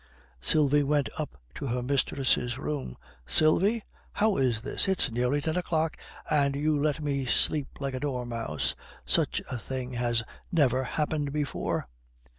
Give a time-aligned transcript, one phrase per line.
[0.39, 2.97] Sylvie went up to her mistress' room.
[3.27, 3.83] "Sylvie!
[4.13, 4.87] How is this?
[4.87, 5.95] It's nearly ten o'clock,
[6.27, 8.73] and you let me sleep like a dormouse!
[9.05, 11.85] Such a thing has never happened before."